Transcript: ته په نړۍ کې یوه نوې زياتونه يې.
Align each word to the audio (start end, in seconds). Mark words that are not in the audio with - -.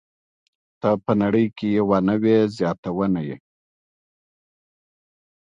ته 0.81 0.89
په 1.05 1.11
نړۍ 1.21 1.45
کې 1.57 1.67
یوه 1.79 1.97
نوې 2.09 2.37
زياتونه 2.57 3.21
يې. 3.27 3.37